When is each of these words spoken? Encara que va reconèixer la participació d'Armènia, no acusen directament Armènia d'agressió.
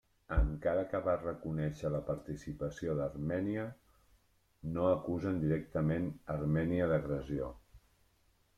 Encara 0.35 0.85
que 0.93 1.01
va 1.07 1.13
reconèixer 1.23 1.91
la 1.95 1.99
participació 2.07 2.95
d'Armènia, 3.01 3.67
no 4.79 4.89
acusen 4.95 5.39
directament 5.47 6.11
Armènia 6.39 6.89
d'agressió. 6.95 7.55